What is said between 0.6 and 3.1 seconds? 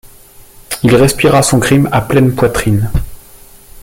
Il respira son crime à pleine poitrine.